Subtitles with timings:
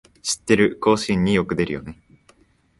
[0.23, 2.01] 知ってる、甲子園によく出るよね